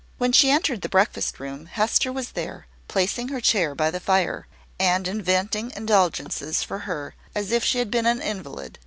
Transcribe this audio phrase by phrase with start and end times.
[0.17, 4.47] When she entered the breakfast room, Hester was there, placing her chair by the fire,
[4.79, 8.79] and inventing indulgences for her, as if she had been an invalid.